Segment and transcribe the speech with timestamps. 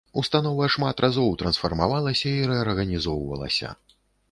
[0.19, 3.79] Установа шмат разоў трансфармавалася і рэарганізоўвалася.